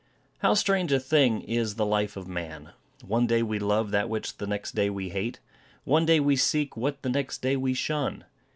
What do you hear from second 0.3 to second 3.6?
How strange a thing is the life of man! One day we